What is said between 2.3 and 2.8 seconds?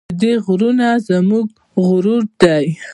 دی